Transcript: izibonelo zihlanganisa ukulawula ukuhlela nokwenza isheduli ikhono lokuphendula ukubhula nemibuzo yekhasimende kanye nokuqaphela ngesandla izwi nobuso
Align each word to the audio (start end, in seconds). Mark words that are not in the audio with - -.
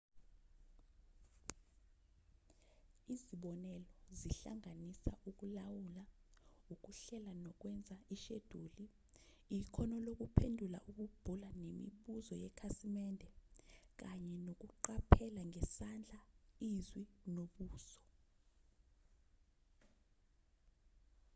izibonelo 3.13 3.87
zihlanganisa 4.19 5.11
ukulawula 5.29 6.03
ukuhlela 6.73 7.31
nokwenza 7.43 7.95
isheduli 8.15 8.85
ikhono 9.57 9.95
lokuphendula 10.05 10.77
ukubhula 10.89 11.49
nemibuzo 11.61 12.33
yekhasimende 12.43 13.27
kanye 13.99 14.35
nokuqaphela 14.45 15.41
ngesandla 15.49 16.19
izwi 16.69 17.03
nobuso 17.33 17.99